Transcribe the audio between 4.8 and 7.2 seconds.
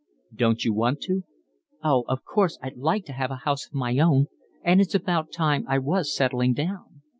it's about time I was settling down."